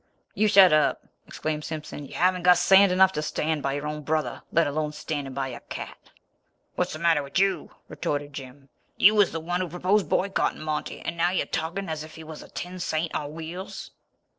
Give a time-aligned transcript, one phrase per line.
[0.33, 2.07] "You shut up!" exclaimed Simpson.
[2.07, 5.49] "You haven't got sand enough to stand by your own brother let alone standing by
[5.49, 6.09] a cat."
[6.73, 8.69] "What's the matter with you?" retorted Jim.
[8.97, 12.23] "You was the one who proposed boycotting Monty, and now you're talking as if he
[12.23, 13.91] was a tin saint on wheels."